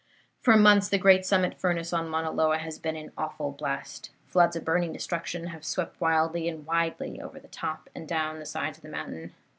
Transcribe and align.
For 0.41 0.57
months 0.57 0.89
the 0.89 0.97
great 0.97 1.27
summit 1.27 1.59
furnace 1.59 1.93
on 1.93 2.09
Mauna 2.09 2.31
Loa 2.31 2.57
has 2.57 2.79
been 2.79 2.95
in 2.95 3.11
awful 3.19 3.51
blast. 3.51 4.09
Floods 4.25 4.55
of 4.55 4.65
burning 4.65 4.91
destruction 4.91 5.45
have 5.49 5.63
swept 5.63 6.01
wildly 6.01 6.49
and 6.49 6.65
widely 6.65 7.21
over 7.21 7.39
the 7.39 7.47
top 7.47 7.87
and 7.93 8.07
down 8.07 8.39
the 8.39 8.47
sides 8.47 8.79
of 8.79 8.81
the 8.81 8.89
mountain. 8.89 9.33